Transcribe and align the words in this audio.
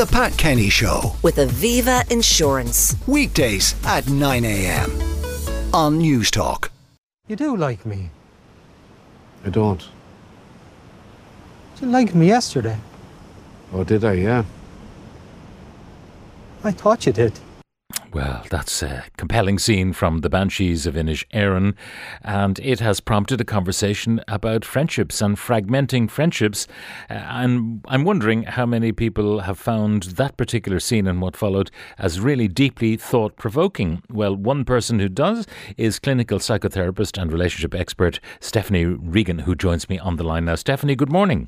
The 0.00 0.06
Pat 0.06 0.34
Kenny 0.38 0.70
Show 0.70 1.14
with 1.22 1.36
Aviva 1.36 2.10
Insurance. 2.10 2.96
weekdays 3.06 3.74
at 3.84 4.08
9 4.08 4.46
a.m. 4.46 4.90
on 5.74 6.00
Newstalk. 6.00 6.70
You 7.28 7.36
do 7.36 7.54
like 7.54 7.84
me. 7.84 8.08
I 9.44 9.50
don't. 9.50 9.86
You 11.82 11.88
liked 11.88 12.14
me 12.14 12.28
yesterday. 12.28 12.78
Oh, 13.74 13.84
did 13.84 14.02
I? 14.02 14.14
Yeah. 14.14 14.44
I 16.64 16.70
thought 16.70 17.04
you 17.04 17.12
did. 17.12 17.38
Well, 18.12 18.44
that's 18.50 18.82
a 18.82 19.04
compelling 19.16 19.60
scene 19.60 19.92
from 19.92 20.18
The 20.18 20.28
Banshees 20.28 20.84
of 20.84 20.94
Inisherin, 20.94 21.76
and 22.22 22.58
it 22.58 22.80
has 22.80 22.98
prompted 22.98 23.40
a 23.40 23.44
conversation 23.44 24.20
about 24.26 24.64
friendships 24.64 25.22
and 25.22 25.36
fragmenting 25.36 26.10
friendships. 26.10 26.66
Uh, 27.08 27.14
and 27.14 27.84
I'm 27.86 28.02
wondering 28.02 28.42
how 28.42 28.66
many 28.66 28.90
people 28.90 29.40
have 29.40 29.60
found 29.60 30.02
that 30.02 30.36
particular 30.36 30.80
scene 30.80 31.06
and 31.06 31.22
what 31.22 31.36
followed 31.36 31.70
as 31.98 32.18
really 32.18 32.48
deeply 32.48 32.96
thought 32.96 33.36
provoking. 33.36 34.02
Well, 34.10 34.34
one 34.34 34.64
person 34.64 34.98
who 34.98 35.08
does 35.08 35.46
is 35.76 36.00
clinical 36.00 36.40
psychotherapist 36.40 37.20
and 37.20 37.32
relationship 37.32 37.76
expert 37.76 38.18
Stephanie 38.40 38.86
Regan, 38.86 39.40
who 39.40 39.54
joins 39.54 39.88
me 39.88 40.00
on 40.00 40.16
the 40.16 40.24
line 40.24 40.46
now. 40.46 40.56
Stephanie, 40.56 40.96
good 40.96 41.12
morning. 41.12 41.46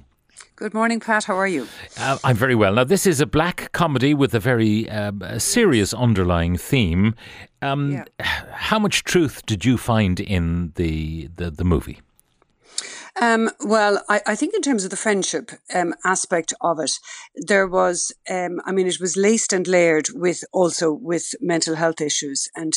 Good 0.57 0.75
morning, 0.75 1.01
Pat. 1.01 1.25
How 1.25 1.37
are 1.37 1.49
you? 1.49 1.67
Uh, 1.99 2.19
I'm 2.25 2.37
very 2.37 2.55
well. 2.55 2.75
Now, 2.75 2.85
this 2.85 3.07
is 3.07 3.21
a 3.21 3.27
black 3.27 3.73
comedy 3.73 4.15
with 4.15 4.35
a 4.35 4.41
very 4.41 4.89
um, 4.91 5.23
serious 5.39 5.93
underlying 5.95 6.57
theme. 6.57 7.15
Um, 7.63 7.91
Yeah. 7.93 8.05
How 8.21 8.79
much 8.79 9.03
truth 9.05 9.45
did 9.47 9.65
you 9.65 9.77
find 9.79 10.21
in 10.21 10.73
the 10.77 11.29
the, 11.37 11.51
the 11.51 11.65
movie? 11.65 12.01
Um, 13.21 13.51
well, 13.61 14.03
I, 14.09 14.23
I 14.27 14.35
think 14.35 14.55
in 14.55 14.63
terms 14.63 14.85
of 14.85 14.91
the 14.91 14.97
friendship 14.97 15.51
um, 15.75 15.95
aspect 16.05 16.55
of 16.63 16.81
it, 16.81 16.93
there 17.35 17.67
was, 17.67 18.11
um, 18.31 18.61
I 18.65 18.73
mean, 18.73 18.87
it 18.87 19.01
was 19.01 19.19
laced 19.19 19.53
and 19.53 19.69
layered 19.69 20.09
with 20.15 20.45
also 20.53 20.93
with 20.93 21.35
mental 21.41 21.75
health 21.75 22.01
issues 22.01 22.49
and 22.57 22.73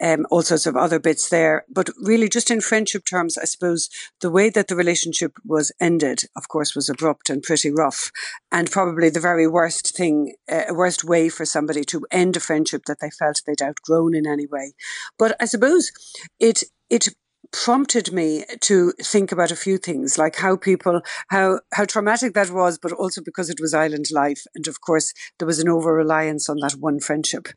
um, 0.00 0.26
all 0.30 0.42
sorts 0.42 0.66
of 0.66 0.76
other 0.76 0.98
bits 1.00 1.30
there. 1.30 1.64
But 1.70 1.88
really, 2.02 2.28
just 2.28 2.50
in 2.50 2.60
friendship 2.60 3.04
terms, 3.06 3.38
I 3.38 3.44
suppose 3.44 3.88
the 4.20 4.30
way 4.30 4.50
that 4.50 4.68
the 4.68 4.76
relationship 4.76 5.32
was 5.44 5.72
ended, 5.80 6.24
of 6.36 6.48
course, 6.48 6.74
was 6.74 6.90
abrupt 6.90 7.30
and 7.30 7.42
pretty 7.42 7.70
rough, 7.70 8.12
and 8.52 8.70
probably 8.70 9.08
the 9.08 9.20
very 9.20 9.46
worst 9.46 9.96
thing, 9.96 10.34
uh, 10.52 10.64
worst 10.70 11.02
way 11.02 11.30
for 11.30 11.46
somebody 11.46 11.82
to 11.84 12.06
end 12.10 12.36
a 12.36 12.40
friendship 12.40 12.84
that 12.84 12.98
they 13.00 13.10
felt 13.10 13.40
they'd 13.46 13.62
outgrown 13.62 14.14
in 14.14 14.26
any 14.26 14.46
way. 14.46 14.74
But 15.18 15.34
I 15.40 15.46
suppose 15.46 15.90
it 16.38 16.64
it 16.90 17.08
prompted 17.52 18.12
me 18.12 18.44
to 18.60 18.92
think 19.02 19.32
about 19.32 19.50
a 19.50 19.56
few 19.56 19.78
things 19.78 20.18
like 20.18 20.36
how 20.36 20.56
people 20.56 21.00
how 21.28 21.60
how 21.72 21.84
traumatic 21.84 22.34
that 22.34 22.50
was 22.50 22.78
but 22.78 22.92
also 22.92 23.22
because 23.24 23.48
it 23.48 23.60
was 23.60 23.74
island 23.74 24.06
life. 24.12 24.42
And 24.54 24.66
of 24.66 24.80
course 24.80 25.12
there 25.38 25.46
was 25.46 25.58
an 25.58 25.68
over 25.68 25.92
reliance 25.92 26.48
on 26.48 26.58
that 26.60 26.74
one 26.78 27.00
friendship. 27.00 27.48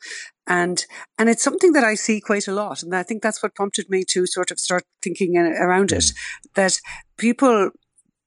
And 0.47 0.86
and 1.17 1.30
it's 1.30 1.44
something 1.44 1.73
that 1.73 1.84
I 1.84 1.95
see 1.95 2.22
quite 2.22 2.47
a 2.47 2.53
lot. 2.53 2.84
And 2.84 2.95
I 2.95 3.03
think 3.03 3.22
that's 3.22 3.44
what 3.44 3.56
prompted 3.56 3.89
me 3.89 4.03
to 4.09 4.25
sort 4.25 4.52
of 4.52 4.59
start 4.59 4.84
thinking 5.03 5.38
uh, 5.38 5.64
around 5.64 5.92
it. 5.92 6.14
That 6.56 6.80
people 7.17 7.72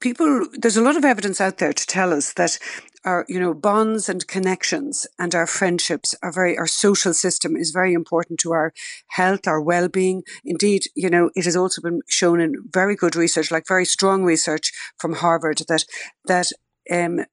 people 0.00 0.46
there's 0.52 0.76
a 0.76 0.82
lot 0.82 0.96
of 0.96 1.04
evidence 1.04 1.40
out 1.40 1.58
there 1.58 1.72
to 1.72 1.86
tell 1.86 2.12
us 2.12 2.34
that 2.34 2.58
our 3.05 3.24
you 3.28 3.38
know 3.38 3.55
bonds 3.55 4.08
and 4.08 4.27
connections 4.27 5.06
and 5.19 5.34
our 5.34 5.47
friendships 5.47 6.14
are 6.22 6.33
very 6.33 6.56
our 6.56 6.66
social 6.66 7.14
system 7.14 7.56
is 7.56 7.70
very 7.70 7.92
important 7.92 8.38
to 8.41 8.52
our 8.52 8.72
health 9.08 9.47
our 9.47 9.60
well-being. 9.60 10.22
Indeed 10.44 10.84
you 10.94 11.10
know 11.10 11.30
it 11.34 11.44
has 11.44 11.56
also 11.56 11.80
been 11.82 12.00
shown 12.08 12.41
in 12.41 12.55
very 12.70 12.97
good 12.97 13.16
research 13.16 13.50
like 13.50 13.66
very 13.69 13.84
strong 13.84 14.25
research 14.25 14.72
from 14.98 15.14
harvard 15.14 15.58
that 15.69 15.84
that 16.27 16.48
um 16.91 17.25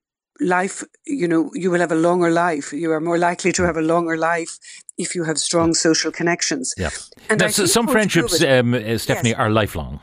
life 0.41 0.83
you 1.05 1.27
know 1.27 1.51
you 1.53 1.69
will 1.71 1.79
have 1.79 1.91
a 1.91 1.95
longer 1.95 2.31
life 2.31 2.73
you 2.73 2.91
are 2.91 2.99
more 2.99 3.17
likely 3.19 3.51
to 3.51 3.63
have 3.63 3.77
a 3.77 3.81
longer 3.81 4.17
life 4.17 4.57
if 4.97 5.15
you 5.15 5.23
have 5.23 5.37
strong 5.37 5.73
social 5.73 6.11
connections 6.11 6.73
Yeah. 6.77 6.89
and 7.29 7.51
some 7.53 7.87
friendships, 7.87 8.41
um, 8.43 8.73
uh, 8.73 8.97
Stephanie, 8.97 9.29
Yes. 9.31 9.39
are 9.39 9.49
lifelong. 9.49 9.99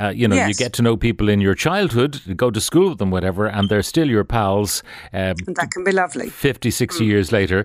Uh, 0.00 0.08
you 0.08 0.26
know, 0.26 0.36
you 0.48 0.54
get 0.54 0.72
to 0.72 0.82
know 0.82 0.96
people 0.96 1.28
in 1.28 1.40
your 1.40 1.54
childhood, 1.54 2.20
go 2.36 2.50
to 2.50 2.60
school 2.60 2.88
with 2.90 2.98
them, 2.98 3.10
whatever, 3.10 3.46
and 3.46 3.68
they're 3.68 3.82
still 3.82 4.08
your 4.08 4.24
pals 4.24 4.82
um, 5.12 5.34
and 5.46 5.56
that 5.56 5.70
can 5.70 5.84
be 5.84 5.92
lovely 5.92 6.30
50, 6.30 6.70
60 6.70 7.04
years 7.04 7.30
later. 7.32 7.64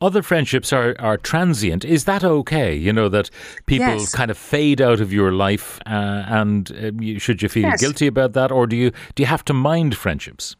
Other 0.00 0.22
friendships 0.22 0.72
are, 0.72 0.94
are 0.98 1.16
transient. 1.16 1.84
Is 1.84 2.04
that 2.04 2.24
okay? 2.24 2.74
You 2.74 2.92
know, 2.92 3.08
that 3.08 3.30
people 3.66 3.86
Yes. 4.00 4.12
kind 4.12 4.30
of 4.30 4.38
fade 4.38 4.80
out 4.80 5.00
of 5.00 5.12
your 5.12 5.32
life, 5.32 5.78
uh, 5.86 6.24
and 6.40 6.70
uh, 6.72 6.90
you, 7.00 7.18
should 7.18 7.40
you 7.42 7.48
feel 7.48 7.68
Yes. 7.68 7.80
guilty 7.80 8.06
about 8.06 8.32
that, 8.32 8.50
or 8.50 8.66
do 8.66 8.76
you 8.76 8.90
do 9.14 9.22
you 9.22 9.26
have 9.28 9.44
to 9.44 9.52
mind 9.54 9.94
friendships? 9.96 10.56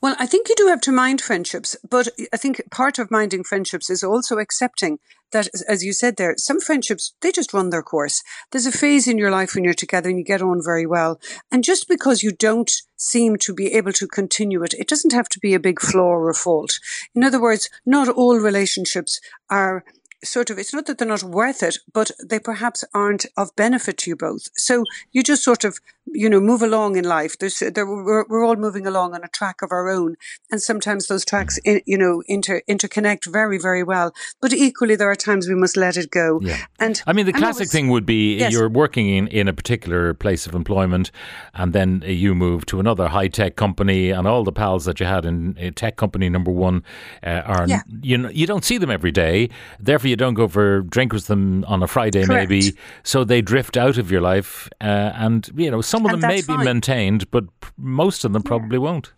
Well, 0.00 0.16
I 0.18 0.26
think 0.26 0.48
you 0.48 0.54
do 0.56 0.68
have 0.68 0.80
to 0.82 0.92
mind 0.92 1.20
friendships, 1.20 1.76
but 1.88 2.08
I 2.32 2.36
think 2.36 2.62
part 2.70 2.98
of 2.98 3.10
minding 3.10 3.44
friendships 3.44 3.90
is 3.90 4.02
also 4.02 4.38
accepting 4.38 4.98
that, 5.32 5.48
as 5.68 5.84
you 5.84 5.92
said 5.92 6.16
there, 6.16 6.34
some 6.36 6.60
friendships, 6.60 7.14
they 7.20 7.30
just 7.30 7.54
run 7.54 7.70
their 7.70 7.82
course. 7.82 8.22
There's 8.50 8.66
a 8.66 8.72
phase 8.72 9.06
in 9.06 9.18
your 9.18 9.30
life 9.30 9.54
when 9.54 9.64
you're 9.64 9.74
together 9.74 10.08
and 10.08 10.18
you 10.18 10.24
get 10.24 10.42
on 10.42 10.62
very 10.62 10.86
well. 10.86 11.20
And 11.50 11.62
just 11.64 11.88
because 11.88 12.22
you 12.22 12.32
don't 12.32 12.70
seem 12.96 13.36
to 13.38 13.54
be 13.54 13.72
able 13.74 13.92
to 13.92 14.08
continue 14.08 14.62
it, 14.62 14.74
it 14.74 14.88
doesn't 14.88 15.12
have 15.12 15.28
to 15.30 15.40
be 15.40 15.54
a 15.54 15.60
big 15.60 15.80
flaw 15.80 16.10
or 16.16 16.30
a 16.30 16.34
fault. 16.34 16.78
In 17.14 17.22
other 17.22 17.40
words, 17.40 17.68
not 17.86 18.08
all 18.08 18.38
relationships 18.38 19.20
are 19.48 19.84
sort 20.22 20.50
of 20.50 20.58
it's 20.58 20.74
not 20.74 20.86
that 20.86 20.98
they're 20.98 21.08
not 21.08 21.22
worth 21.22 21.62
it 21.62 21.78
but 21.92 22.10
they 22.22 22.38
perhaps 22.38 22.84
aren't 22.92 23.26
of 23.36 23.54
benefit 23.56 23.96
to 23.96 24.10
you 24.10 24.16
both 24.16 24.48
so 24.54 24.84
you 25.12 25.22
just 25.22 25.42
sort 25.42 25.64
of 25.64 25.78
you 26.06 26.28
know 26.28 26.40
move 26.40 26.62
along 26.62 26.96
in 26.96 27.04
life 27.04 27.36
there's 27.38 27.58
there, 27.74 27.86
we're, 27.86 28.24
we're 28.28 28.44
all 28.44 28.56
moving 28.56 28.86
along 28.86 29.14
on 29.14 29.22
a 29.22 29.28
track 29.28 29.62
of 29.62 29.70
our 29.70 29.88
own 29.88 30.16
and 30.50 30.60
sometimes 30.60 31.06
those 31.06 31.24
tracks 31.24 31.58
in, 31.64 31.80
you 31.86 31.96
know 31.96 32.22
inter 32.26 32.62
interconnect 32.68 33.30
very 33.30 33.58
very 33.58 33.82
well 33.82 34.12
but 34.40 34.52
equally 34.52 34.96
there 34.96 35.10
are 35.10 35.14
times 35.14 35.46
we 35.48 35.54
must 35.54 35.76
let 35.76 35.96
it 35.96 36.10
go 36.10 36.40
Yeah. 36.42 36.56
and 36.78 37.00
I 37.06 37.12
mean, 37.12 37.26
the 37.26 37.32
classic 37.32 37.60
was- 37.64 37.72
thing 37.72 37.88
would 37.88 38.06
be 38.06 38.36
Yes. 38.38 38.52
you're 38.52 38.68
working 38.68 39.08
in, 39.08 39.28
in 39.28 39.46
a 39.48 39.52
particular 39.52 40.14
place 40.14 40.46
of 40.46 40.54
employment, 40.54 41.10
and 41.54 41.72
then 41.72 42.02
you 42.06 42.34
move 42.34 42.64
to 42.66 42.80
another 42.80 43.08
high 43.08 43.28
tech 43.28 43.56
company, 43.56 44.10
and 44.10 44.26
all 44.26 44.44
the 44.44 44.52
pals 44.52 44.84
that 44.86 45.00
you 45.00 45.06
had 45.06 45.24
in 45.24 45.54
tech 45.74 45.96
company 45.96 46.28
number 46.28 46.50
one 46.50 46.82
uh, 47.22 47.42
are 47.44 47.66
Yeah. 47.68 47.82
you 48.02 48.16
know 48.18 48.30
you 48.30 48.46
don't 48.46 48.64
see 48.64 48.78
them 48.78 48.90
every 48.90 49.10
day. 49.12 49.48
Therefore, 49.78 50.08
you 50.08 50.16
don't 50.16 50.34
go 50.34 50.48
for 50.48 50.80
drink 50.82 51.12
with 51.12 51.26
them 51.26 51.64
on 51.66 51.82
a 51.82 51.86
Friday, 51.86 52.24
Correct. 52.24 52.50
maybe. 52.50 52.76
So 53.02 53.24
they 53.24 53.42
drift 53.42 53.76
out 53.76 53.98
of 53.98 54.10
your 54.10 54.20
life, 54.22 54.68
uh, 54.80 55.12
and 55.24 55.48
you 55.56 55.70
know 55.70 55.80
some 55.82 55.99
of 56.06 56.12
them 56.12 56.20
may 56.20 56.36
that's 56.36 56.46
be 56.46 56.54
fine. 56.54 56.64
maintained, 56.64 57.30
but 57.30 57.44
most 57.76 58.24
of 58.24 58.32
them 58.32 58.42
probably 58.42 58.78
won't. 58.78 59.12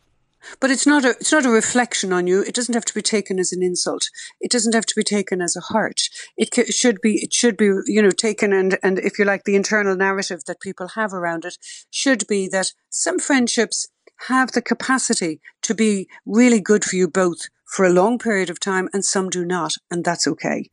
But 0.60 0.70
it's 0.70 0.87
not 0.87 1.04
a 1.04 1.10
it's 1.10 1.32
not 1.32 1.47
a 1.47 1.50
reflection 1.50 2.12
on 2.12 2.26
you. 2.26 2.43
It 2.43 2.54
doesn't 2.54 2.75
have 2.75 2.84
to 2.87 2.94
be 2.94 3.03
taken 3.03 3.38
as 3.38 3.53
an 3.53 3.62
insult. 3.62 4.10
It 4.41 4.50
doesn't 4.50 4.75
have 4.75 4.87
to 4.87 4.94
be 4.97 5.04
taken 5.04 5.41
as 5.41 5.56
a 5.56 5.72
hurt. 5.72 6.09
It 6.37 6.50
ca- 6.50 6.70
should 6.70 7.00
be 7.00 7.22
it 7.22 7.32
should 7.32 7.56
be 7.56 7.70
you 7.87 8.03
know 8.03 8.10
taken 8.10 8.53
and 8.53 8.78
and 8.82 8.98
if 8.98 9.19
you 9.19 9.25
like 9.25 9.44
the 9.44 9.56
internal 9.56 9.97
narrative 9.97 10.44
that 10.47 10.60
people 10.60 10.88
have 10.88 11.12
around 11.12 11.44
it 11.44 11.59
should 11.91 12.26
be 12.26 12.48
that 12.48 12.72
some 12.91 13.19
friendships 13.19 13.88
have 14.28 14.53
the 14.53 14.62
capacity 14.62 15.41
to 15.62 15.75
be 15.75 16.09
really 16.26 16.60
good 16.60 16.84
for 16.84 16.97
you 16.97 17.09
both 17.09 17.49
for 17.72 17.84
a 17.86 17.90
long 17.90 18.18
period 18.18 18.50
of 18.50 18.60
time 18.60 18.88
and 18.92 19.04
some 19.04 19.30
do 19.30 19.44
not 19.44 19.72
and 19.90 20.04
that's 20.04 20.26
okay. 20.26 20.66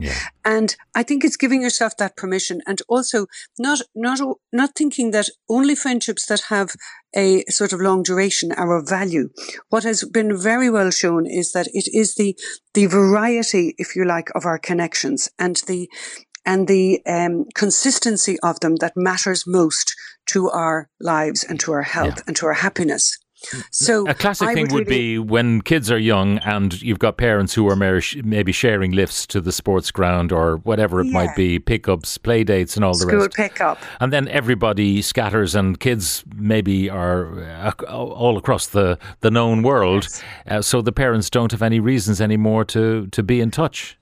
And 0.44 0.76
I 0.94 1.02
think 1.02 1.24
it's 1.24 1.36
giving 1.36 1.62
yourself 1.62 1.96
that 1.96 2.16
permission 2.16 2.60
and 2.66 2.80
also 2.88 3.26
not 3.58 3.80
not 3.94 4.20
not 4.52 4.70
thinking 4.76 5.10
that 5.12 5.28
only 5.48 5.74
friendships 5.74 6.26
that 6.26 6.42
have 6.48 6.74
a 7.16 7.44
sort 7.48 7.72
of 7.72 7.80
long 7.80 8.02
duration 8.02 8.52
are 8.52 8.76
of 8.76 8.88
value. 8.88 9.30
What 9.70 9.84
has 9.84 10.04
been 10.04 10.36
very 10.36 10.70
well 10.70 10.90
shown 10.90 11.26
is 11.26 11.52
that 11.52 11.68
it 11.72 11.88
is 11.92 12.14
the 12.16 12.36
the 12.74 12.86
variety, 12.86 13.74
if 13.78 13.96
you 13.96 14.04
like, 14.04 14.30
of 14.34 14.44
our 14.44 14.58
connections 14.58 15.28
and 15.38 15.56
the 15.66 15.88
and 16.44 16.68
the 16.68 17.00
um, 17.06 17.44
consistency 17.54 18.38
of 18.42 18.60
them 18.60 18.76
that 18.76 18.92
matters 18.96 19.44
most 19.46 19.94
to 20.26 20.48
our 20.50 20.88
lives 21.00 21.44
and 21.44 21.60
to 21.60 21.72
our 21.72 21.82
health 21.82 22.22
and 22.26 22.36
to 22.36 22.46
our 22.46 22.54
happiness. 22.54 23.18
So 23.70 24.06
A 24.08 24.14
classic 24.14 24.48
I 24.48 24.54
thing 24.54 24.68
would 24.72 24.86
really- 24.88 25.16
be 25.16 25.18
when 25.18 25.62
kids 25.62 25.90
are 25.90 25.98
young 25.98 26.38
and 26.38 26.80
you've 26.82 26.98
got 26.98 27.16
parents 27.16 27.54
who 27.54 27.68
are 27.68 27.76
maybe 27.76 28.52
sharing 28.52 28.92
lifts 28.92 29.26
to 29.28 29.40
the 29.40 29.52
sports 29.52 29.90
ground 29.90 30.32
or 30.32 30.56
whatever 30.58 31.00
it 31.00 31.06
might 31.10 31.34
be, 31.34 31.58
pickups, 31.58 32.18
play 32.18 32.44
dates, 32.44 32.76
and 32.76 32.84
all 32.84 32.92
the 32.92 32.98
school 32.98 33.20
rest. 33.20 33.34
pickup. 33.34 33.78
And 34.00 34.12
then 34.12 34.28
everybody 34.28 35.02
scatters, 35.02 35.54
and 35.54 35.78
kids 35.80 36.24
maybe 36.34 36.88
are 36.90 37.42
uh, 37.44 37.72
all 37.88 38.36
across 38.36 38.66
the, 38.68 38.98
the 39.20 39.30
known 39.30 39.62
world. 39.62 40.06
Uh, 40.46 40.62
so 40.62 40.82
the 40.82 40.92
parents 40.92 41.30
don't 41.30 41.52
have 41.52 41.62
any 41.62 41.80
reasons 41.80 42.20
anymore 42.20 42.64
to, 42.66 43.06
to 43.08 43.22
be 43.22 43.40
in 43.40 43.50
touch. 43.50 43.96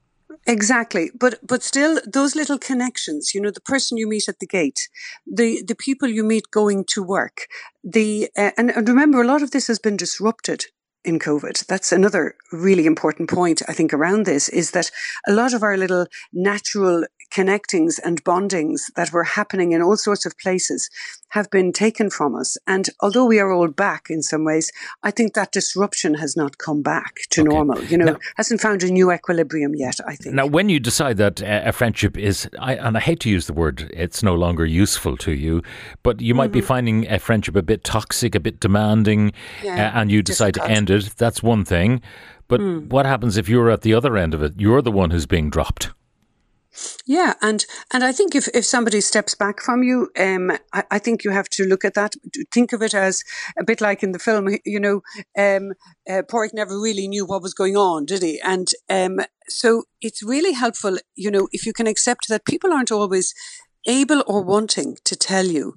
Exactly, 0.48 1.10
but 1.14 1.38
but 1.46 1.62
still, 1.62 2.00
those 2.10 2.34
little 2.34 2.58
connections. 2.58 3.32
You 3.34 3.40
know, 3.42 3.50
the 3.50 3.60
person 3.60 3.98
you 3.98 4.08
meet 4.08 4.28
at 4.28 4.38
the 4.40 4.46
gate, 4.46 4.88
the 5.26 5.62
the 5.62 5.74
people 5.74 6.08
you 6.08 6.24
meet 6.24 6.50
going 6.50 6.84
to 6.94 7.02
work, 7.02 7.46
the 7.84 8.30
uh, 8.36 8.52
and, 8.56 8.70
and 8.70 8.88
remember, 8.88 9.20
a 9.20 9.26
lot 9.26 9.42
of 9.42 9.50
this 9.50 9.66
has 9.66 9.78
been 9.78 9.96
disrupted 9.98 10.64
in 11.04 11.18
COVID. 11.18 11.66
That's 11.66 11.92
another 11.92 12.34
really 12.50 12.86
important 12.86 13.28
point 13.28 13.62
I 13.68 13.74
think 13.74 13.92
around 13.92 14.24
this 14.24 14.48
is 14.48 14.70
that 14.72 14.90
a 15.28 15.32
lot 15.32 15.52
of 15.52 15.62
our 15.62 15.76
little 15.76 16.06
natural 16.32 17.04
connectings 17.38 18.00
and 18.00 18.24
bondings 18.24 18.90
that 18.96 19.12
were 19.12 19.22
happening 19.22 19.70
in 19.70 19.80
all 19.80 19.96
sorts 19.96 20.26
of 20.26 20.36
places 20.38 20.90
have 21.28 21.48
been 21.50 21.72
taken 21.72 22.10
from 22.10 22.34
us. 22.34 22.56
And 22.66 22.88
although 22.98 23.26
we 23.26 23.38
are 23.38 23.52
all 23.52 23.68
back 23.68 24.06
in 24.10 24.22
some 24.22 24.44
ways, 24.44 24.72
I 25.04 25.12
think 25.12 25.34
that 25.34 25.52
disruption 25.52 26.14
has 26.14 26.36
not 26.36 26.58
come 26.58 26.82
back 26.82 27.20
to 27.30 27.42
okay. 27.42 27.48
normal. 27.48 27.84
You 27.84 27.98
know, 27.98 28.04
now, 28.06 28.18
hasn't 28.36 28.60
found 28.60 28.82
a 28.82 28.90
new 28.90 29.12
equilibrium 29.12 29.76
yet, 29.76 30.00
I 30.04 30.16
think. 30.16 30.34
Now, 30.34 30.46
when 30.46 30.68
you 30.68 30.80
decide 30.80 31.16
that 31.18 31.40
a 31.40 31.70
friendship 31.70 32.18
is, 32.18 32.48
I, 32.58 32.74
and 32.74 32.96
I 32.96 33.00
hate 33.00 33.20
to 33.20 33.30
use 33.30 33.46
the 33.46 33.52
word, 33.52 33.88
it's 33.94 34.20
no 34.24 34.34
longer 34.34 34.66
useful 34.66 35.16
to 35.18 35.30
you, 35.30 35.62
but 36.02 36.20
you 36.20 36.34
might 36.34 36.46
mm-hmm. 36.46 36.54
be 36.54 36.72
finding 36.74 37.08
a 37.08 37.20
friendship 37.20 37.54
a 37.54 37.62
bit 37.62 37.84
toxic, 37.84 38.34
a 38.34 38.40
bit 38.40 38.58
demanding, 38.58 39.32
yeah, 39.62 39.92
uh, 39.94 40.00
and 40.00 40.10
you 40.10 40.22
decide 40.22 40.54
difficult. 40.54 40.72
to 40.72 40.76
end 40.76 40.90
it. 40.90 41.16
That's 41.16 41.40
one 41.40 41.64
thing. 41.64 42.02
But 42.48 42.60
mm. 42.60 42.88
what 42.88 43.06
happens 43.06 43.36
if 43.36 43.48
you're 43.48 43.70
at 43.70 43.82
the 43.82 43.94
other 43.94 44.16
end 44.16 44.34
of 44.34 44.42
it? 44.42 44.54
You're 44.56 44.82
the 44.82 44.90
one 44.90 45.10
who's 45.10 45.26
being 45.26 45.50
dropped. 45.50 45.90
Yeah, 47.06 47.34
and 47.40 47.64
and 47.92 48.04
I 48.04 48.12
think 48.12 48.34
if, 48.34 48.48
if 48.54 48.64
somebody 48.64 49.00
steps 49.00 49.34
back 49.34 49.60
from 49.60 49.82
you, 49.82 50.10
um, 50.18 50.52
I, 50.72 50.84
I 50.90 50.98
think 50.98 51.24
you 51.24 51.30
have 51.30 51.48
to 51.50 51.64
look 51.64 51.84
at 51.84 51.94
that. 51.94 52.14
Think 52.52 52.72
of 52.72 52.82
it 52.82 52.94
as 52.94 53.22
a 53.58 53.64
bit 53.64 53.80
like 53.80 54.02
in 54.02 54.12
the 54.12 54.18
film. 54.18 54.48
You 54.64 54.80
know, 54.80 55.00
um, 55.38 55.72
uh, 56.08 56.22
never 56.52 56.78
really 56.78 57.08
knew 57.08 57.26
what 57.26 57.42
was 57.42 57.54
going 57.54 57.76
on, 57.76 58.04
did 58.04 58.22
he? 58.22 58.40
And 58.40 58.68
um, 58.88 59.20
so 59.48 59.84
it's 60.00 60.22
really 60.22 60.52
helpful. 60.52 60.98
You 61.14 61.30
know, 61.30 61.48
if 61.52 61.66
you 61.66 61.72
can 61.72 61.86
accept 61.86 62.28
that 62.28 62.44
people 62.44 62.72
aren't 62.72 62.92
always 62.92 63.34
able 63.86 64.22
or 64.26 64.42
wanting 64.42 64.96
to 65.04 65.16
tell 65.16 65.46
you 65.46 65.76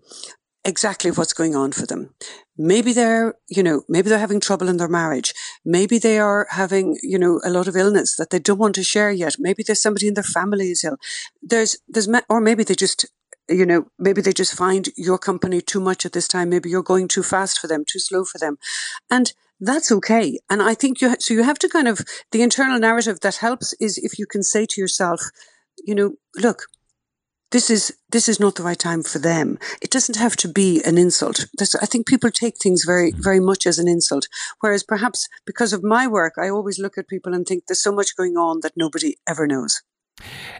exactly 0.63 1.11
what's 1.11 1.33
going 1.33 1.55
on 1.55 1.71
for 1.71 1.85
them. 1.85 2.13
Maybe 2.57 2.93
they're, 2.93 3.33
you 3.49 3.63
know, 3.63 3.83
maybe 3.89 4.09
they're 4.09 4.19
having 4.19 4.39
trouble 4.39 4.69
in 4.69 4.77
their 4.77 4.87
marriage. 4.87 5.33
Maybe 5.63 5.99
they 5.99 6.17
are 6.17 6.47
having, 6.49 6.97
you 7.03 7.19
know, 7.19 7.39
a 7.43 7.49
lot 7.49 7.67
of 7.67 7.75
illness 7.75 8.15
that 8.15 8.29
they 8.29 8.39
don't 8.39 8.57
want 8.57 8.75
to 8.75 8.83
share 8.83 9.11
yet. 9.11 9.35
Maybe 9.39 9.63
there's 9.63 9.81
somebody 9.81 10.07
in 10.07 10.15
their 10.15 10.23
family 10.23 10.71
is 10.71 10.83
ill. 10.83 10.97
There's, 11.41 11.77
there's, 11.87 12.09
or 12.29 12.41
maybe 12.41 12.63
they 12.63 12.75
just, 12.75 13.05
you 13.47 13.65
know, 13.65 13.85
maybe 13.99 14.21
they 14.21 14.33
just 14.33 14.55
find 14.55 14.89
your 14.97 15.17
company 15.17 15.61
too 15.61 15.79
much 15.79 16.05
at 16.05 16.13
this 16.13 16.27
time. 16.27 16.49
Maybe 16.49 16.69
you're 16.69 16.83
going 16.83 17.07
too 17.07 17.23
fast 17.23 17.59
for 17.59 17.67
them, 17.67 17.83
too 17.85 17.99
slow 17.99 18.23
for 18.23 18.37
them. 18.37 18.57
And 19.09 19.33
that's 19.59 19.91
okay. 19.91 20.39
And 20.49 20.61
I 20.61 20.73
think 20.73 21.01
you, 21.01 21.15
so 21.19 21.33
you 21.33 21.43
have 21.43 21.59
to 21.59 21.69
kind 21.69 21.87
of, 21.87 22.01
the 22.31 22.41
internal 22.41 22.79
narrative 22.79 23.19
that 23.19 23.35
helps 23.35 23.73
is 23.79 23.97
if 23.97 24.17
you 24.17 24.25
can 24.25 24.41
say 24.41 24.65
to 24.67 24.81
yourself, 24.81 25.21
you 25.85 25.93
know, 25.93 26.13
look, 26.35 26.63
this 27.51 27.69
is 27.69 27.93
this 28.09 28.27
is 28.27 28.39
not 28.39 28.55
the 28.55 28.63
right 28.63 28.79
time 28.79 29.03
for 29.03 29.19
them. 29.19 29.59
It 29.81 29.91
doesn't 29.91 30.17
have 30.17 30.35
to 30.37 30.47
be 30.47 30.81
an 30.83 30.97
insult. 30.97 31.45
I 31.81 31.85
think 31.85 32.07
people 32.07 32.31
take 32.31 32.57
things 32.57 32.83
very 32.85 33.11
mm. 33.11 33.23
very 33.23 33.39
much 33.39 33.67
as 33.67 33.77
an 33.79 33.87
insult. 33.87 34.27
Whereas 34.59 34.83
perhaps 34.83 35.27
because 35.45 35.73
of 35.73 35.83
my 35.83 36.07
work, 36.07 36.33
I 36.37 36.49
always 36.49 36.79
look 36.79 36.97
at 36.97 37.07
people 37.07 37.33
and 37.33 37.45
think 37.45 37.67
there's 37.67 37.83
so 37.83 37.91
much 37.91 38.15
going 38.15 38.37
on 38.37 38.61
that 38.61 38.73
nobody 38.75 39.17
ever 39.27 39.47
knows. 39.47 39.81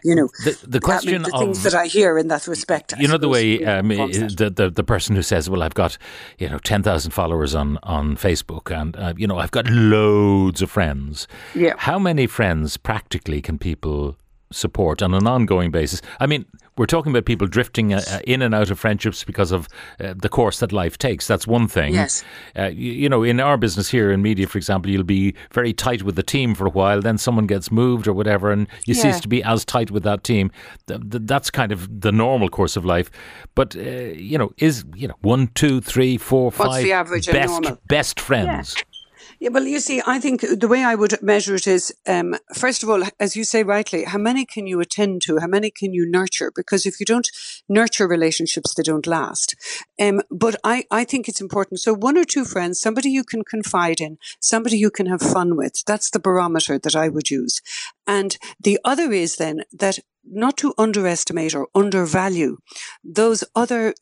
You 0.02 0.16
know, 0.16 0.28
the, 0.44 0.58
the 0.66 0.80
question 0.80 1.22
the 1.22 1.32
of 1.32 1.40
things 1.40 1.62
that 1.62 1.74
I 1.74 1.86
hear 1.86 2.18
in 2.18 2.26
that 2.28 2.48
respect. 2.48 2.94
I 2.94 3.00
you 3.00 3.06
know 3.06 3.18
the 3.18 3.28
way 3.28 3.64
um, 3.64 3.88
the, 3.88 4.52
the 4.54 4.70
the 4.70 4.82
person 4.82 5.14
who 5.14 5.22
says, 5.22 5.48
"Well, 5.48 5.62
I've 5.62 5.74
got 5.74 5.96
you 6.38 6.48
know 6.48 6.58
ten 6.58 6.82
thousand 6.82 7.12
followers 7.12 7.54
on 7.54 7.78
on 7.84 8.16
Facebook, 8.16 8.72
and 8.76 8.96
uh, 8.96 9.14
you 9.16 9.28
know 9.28 9.38
I've 9.38 9.52
got 9.52 9.70
loads 9.70 10.62
of 10.62 10.70
friends." 10.70 11.28
Yeah. 11.54 11.74
How 11.78 12.00
many 12.00 12.26
friends 12.26 12.76
practically 12.76 13.40
can 13.40 13.58
people 13.58 14.16
support 14.52 15.02
on 15.02 15.14
an 15.14 15.26
ongoing 15.26 15.70
basis. 15.70 16.02
I 16.20 16.26
mean, 16.26 16.46
we're 16.78 16.86
talking 16.86 17.12
about 17.12 17.26
people 17.26 17.46
drifting 17.46 17.92
uh, 17.92 18.02
uh, 18.10 18.20
in 18.24 18.40
and 18.40 18.54
out 18.54 18.70
of 18.70 18.78
friendships 18.78 19.24
because 19.24 19.52
of 19.52 19.68
uh, 20.00 20.14
the 20.16 20.28
course 20.28 20.60
that 20.60 20.72
life 20.72 20.96
takes. 20.96 21.26
That's 21.26 21.46
one 21.46 21.68
thing. 21.68 21.94
Yes. 21.94 22.24
Uh, 22.58 22.68
you, 22.68 22.92
you, 22.92 23.08
know, 23.08 23.22
in 23.22 23.40
our 23.40 23.58
business 23.58 23.90
here 23.90 24.10
in 24.10 24.22
media, 24.22 24.46
for 24.46 24.56
example, 24.56 24.90
you'll 24.90 25.04
be 25.04 25.34
very 25.52 25.74
tight 25.74 26.02
with 26.02 26.16
the 26.16 26.22
team 26.22 26.54
for 26.54 26.66
a 26.66 26.70
while, 26.70 27.02
then 27.02 27.18
someone 27.18 27.46
gets 27.46 27.70
moved 27.70 28.08
or 28.08 28.14
whatever, 28.14 28.50
and 28.50 28.68
you 28.86 28.94
yeah. 28.94 29.02
cease 29.02 29.20
to 29.20 29.28
be 29.28 29.42
as 29.42 29.64
tight 29.64 29.90
with 29.90 30.02
that 30.04 30.24
team. 30.24 30.50
That's 30.86 31.50
kind 31.50 31.72
of 31.72 32.00
the 32.00 32.12
normal 32.12 32.48
course 32.48 32.76
of 32.76 32.84
life. 32.84 33.10
But 33.54 33.76
uh, 33.76 33.80
you 33.80 34.38
know, 34.38 34.52
is 34.56 34.84
you 34.94 35.08
know 35.08 35.16
one, 35.20 35.48
two, 35.48 35.80
three, 35.80 36.16
four, 36.16 36.50
five 36.50 36.68
What's 36.68 36.90
average 36.90 37.26
best 37.26 37.62
best 37.86 38.18
friends? 38.18 38.74
Yeah. 38.76 38.82
Yeah, 39.42 39.48
well, 39.48 39.64
you 39.64 39.80
see, 39.80 40.00
I 40.06 40.20
think 40.20 40.42
the 40.42 40.68
way 40.68 40.84
I 40.84 40.94
would 40.94 41.20
measure 41.20 41.56
it 41.56 41.66
is, 41.66 41.92
um, 42.06 42.36
first 42.54 42.84
of 42.84 42.88
all, 42.88 43.02
as 43.18 43.34
you 43.34 43.42
say 43.42 43.64
rightly, 43.64 44.04
how 44.04 44.18
many 44.18 44.46
can 44.46 44.68
you 44.68 44.78
attend 44.78 45.22
to? 45.22 45.40
How 45.40 45.48
many 45.48 45.72
can 45.72 45.92
you 45.92 46.08
nurture? 46.08 46.52
Because 46.54 46.86
if 46.86 47.00
you 47.00 47.06
don't 47.06 47.28
nurture 47.68 48.06
relationships, 48.06 48.72
they 48.72 48.84
don't 48.84 49.04
last. 49.04 49.56
Um, 50.00 50.22
but 50.30 50.54
I, 50.62 50.84
I 50.92 51.02
think 51.02 51.28
it's 51.28 51.40
important. 51.40 51.80
So 51.80 51.92
one 51.92 52.16
or 52.16 52.24
two 52.24 52.44
friends, 52.44 52.80
somebody 52.80 53.10
you 53.10 53.24
can 53.24 53.42
confide 53.42 54.00
in, 54.00 54.18
somebody 54.38 54.78
you 54.78 54.92
can 54.92 55.06
have 55.06 55.20
fun 55.20 55.56
with. 55.56 55.82
That's 55.88 56.10
the 56.10 56.20
barometer 56.20 56.78
that 56.78 56.94
I 56.94 57.08
would 57.08 57.28
use. 57.28 57.60
And 58.06 58.38
the 58.60 58.78
other 58.84 59.10
is 59.10 59.38
then 59.38 59.64
that 59.72 59.98
not 60.24 60.56
to 60.58 60.72
underestimate 60.78 61.56
or 61.56 61.66
undervalue 61.74 62.58
those 63.02 63.42
other 63.56 63.94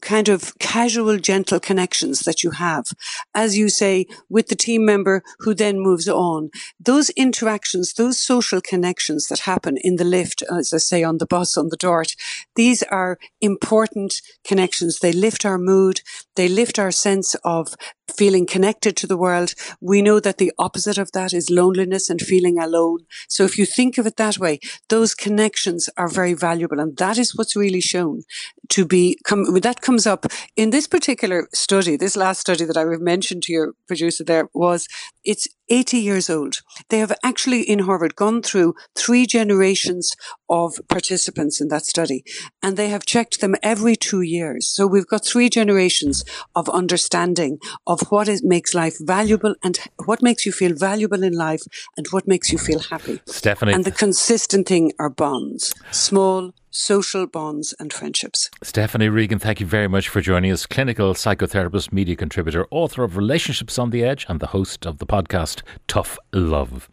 kind 0.00 0.28
of 0.28 0.58
casual, 0.58 1.18
gentle 1.18 1.60
connections 1.60 2.20
that 2.20 2.42
you 2.42 2.50
have, 2.52 2.86
as 3.34 3.56
you 3.56 3.68
say, 3.68 4.06
with 4.28 4.48
the 4.48 4.56
team 4.56 4.84
member 4.84 5.22
who 5.40 5.54
then 5.54 5.80
moves 5.80 6.08
on. 6.08 6.50
Those 6.78 7.10
interactions, 7.10 7.94
those 7.94 8.18
social 8.18 8.60
connections 8.60 9.28
that 9.28 9.40
happen 9.40 9.76
in 9.76 9.96
the 9.96 10.04
lift, 10.04 10.42
as 10.50 10.72
I 10.72 10.78
say, 10.78 11.02
on 11.02 11.18
the 11.18 11.26
bus, 11.26 11.56
on 11.56 11.68
the 11.68 11.76
dart, 11.76 12.14
these 12.56 12.82
are 12.84 13.18
important 13.40 14.20
connections. 14.44 14.98
They 14.98 15.12
lift 15.12 15.44
our 15.44 15.58
mood. 15.58 16.00
They 16.36 16.48
lift 16.48 16.78
our 16.78 16.90
sense 16.90 17.34
of 17.44 17.74
feeling 18.10 18.46
connected 18.46 18.96
to 18.96 19.06
the 19.06 19.16
world. 19.16 19.54
We 19.80 20.02
know 20.02 20.20
that 20.20 20.38
the 20.38 20.52
opposite 20.58 20.98
of 20.98 21.12
that 21.12 21.32
is 21.32 21.50
loneliness 21.50 22.10
and 22.10 22.20
feeling 22.20 22.58
alone. 22.58 23.00
So 23.28 23.44
if 23.44 23.58
you 23.58 23.66
think 23.66 23.98
of 23.98 24.06
it 24.06 24.16
that 24.16 24.38
way, 24.38 24.60
those 24.88 25.14
connections 25.14 25.88
are 25.96 26.08
very 26.08 26.34
valuable. 26.34 26.80
And 26.80 26.96
that 26.96 27.18
is 27.18 27.36
what's 27.36 27.56
really 27.56 27.80
shown 27.80 28.22
to 28.70 28.84
be, 28.84 29.18
come, 29.24 29.44
that 29.60 29.80
comes 29.80 30.06
up 30.06 30.26
in 30.56 30.70
this 30.70 30.86
particular 30.86 31.48
study, 31.52 31.96
this 31.96 32.16
last 32.16 32.40
study 32.40 32.64
that 32.64 32.76
I 32.76 32.84
mentioned 32.84 33.42
to 33.44 33.52
your 33.52 33.74
producer 33.86 34.24
there 34.24 34.48
was, 34.52 34.88
it's 35.28 35.46
80 35.68 35.98
years 35.98 36.30
old. 36.30 36.62
They 36.88 37.00
have 37.00 37.12
actually 37.22 37.60
in 37.60 37.80
Harvard 37.80 38.16
gone 38.16 38.40
through 38.40 38.74
three 38.96 39.26
generations 39.26 40.16
of 40.48 40.80
participants 40.88 41.60
in 41.60 41.68
that 41.68 41.84
study 41.84 42.24
and 42.62 42.78
they 42.78 42.88
have 42.88 43.04
checked 43.04 43.42
them 43.42 43.54
every 43.62 43.94
two 43.94 44.22
years. 44.22 44.66
So 44.66 44.86
we've 44.86 45.06
got 45.06 45.26
three 45.26 45.50
generations 45.50 46.24
of 46.56 46.70
understanding 46.70 47.58
of 47.86 48.00
what 48.08 48.26
is, 48.26 48.42
makes 48.42 48.72
life 48.72 48.96
valuable 48.98 49.54
and 49.62 49.78
what 50.06 50.22
makes 50.22 50.46
you 50.46 50.52
feel 50.52 50.74
valuable 50.74 51.22
in 51.22 51.34
life 51.34 51.62
and 51.98 52.06
what 52.10 52.26
makes 52.26 52.50
you 52.50 52.56
feel 52.56 52.78
happy. 52.78 53.20
Stephanie. 53.26 53.74
And 53.74 53.84
the 53.84 53.90
consistent 53.90 54.66
thing 54.66 54.92
are 54.98 55.10
bonds, 55.10 55.74
small, 55.90 56.52
social 56.70 57.26
bonds 57.26 57.74
and 57.78 57.92
friendships. 57.92 58.50
Stephanie 58.62 59.08
Regan, 59.08 59.38
thank 59.38 59.60
you 59.60 59.66
very 59.66 59.88
much 59.88 60.08
for 60.08 60.20
joining 60.20 60.50
us. 60.50 60.66
Clinical 60.66 61.14
psychotherapist, 61.14 61.92
media 61.92 62.16
contributor, 62.16 62.66
author 62.70 63.04
of 63.04 63.16
Relationships 63.16 63.78
on 63.78 63.90
the 63.90 64.04
Edge, 64.04 64.26
and 64.28 64.40
the 64.40 64.48
host 64.48 64.86
of 64.86 64.98
the 64.98 65.06
podcast 65.06 65.62
Tough 65.86 66.18
Love. 66.32 66.88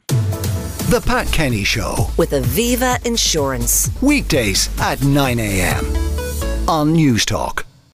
The 0.89 1.04
Pat 1.06 1.28
Kenny 1.31 1.64
Show 1.64 2.07
with 2.18 2.31
Aviva 2.31 3.04
Insurance. 3.06 3.90
Weekdays 4.02 4.69
at 4.80 5.02
9 5.04 5.40
a.m. 5.40 5.85
on 6.69 6.95
Newstalk. 6.95 7.64